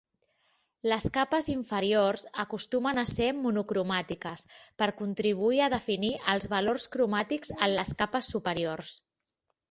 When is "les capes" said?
0.91-1.47, 7.81-8.31